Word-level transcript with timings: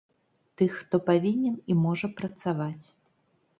Тых, 0.61 0.77
хто 0.79 0.95
павінен 1.09 1.59
і 1.73 1.77
можа 1.85 2.11
працаваць. 2.25 2.85